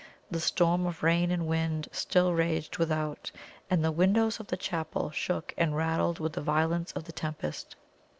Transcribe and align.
The 0.31 0.39
storm 0.39 0.87
of 0.87 1.03
rain 1.03 1.29
and 1.29 1.45
wind 1.45 1.87
still 1.91 2.33
raged 2.33 2.79
without, 2.79 3.31
and 3.69 3.85
the 3.85 3.91
windows 3.91 4.39
of 4.39 4.47
the 4.47 4.57
chapel 4.57 5.11
shook 5.11 5.53
and 5.59 5.75
rattled 5.75 6.17
with 6.17 6.33
the 6.33 6.41
violence 6.41 6.91
of 6.93 7.03
the 7.03 7.11
tempest. 7.11 7.75